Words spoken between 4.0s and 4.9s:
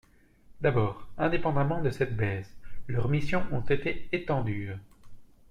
étendues.